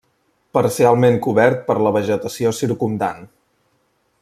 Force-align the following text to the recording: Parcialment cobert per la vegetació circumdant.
Parcialment 0.57 1.17
cobert 1.27 1.61
per 1.67 1.77
la 1.87 1.93
vegetació 1.99 2.55
circumdant. 2.63 3.23